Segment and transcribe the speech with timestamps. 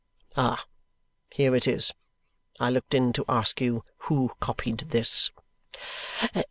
[0.35, 0.65] Ah!
[1.29, 1.91] here it is!
[2.59, 5.29] I looked in to ask you who copied this."